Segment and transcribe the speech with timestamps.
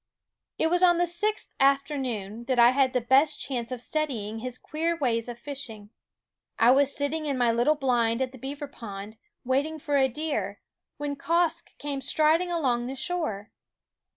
[0.57, 4.57] It was on the sixth afternoon that I had the best chance of studying his
[4.57, 5.91] queer ways of fishing.
[6.57, 10.59] I was sitting in my little blind at the beaver pond, waiting for a deer,
[10.97, 13.51] when Quoskh came striding along the shore.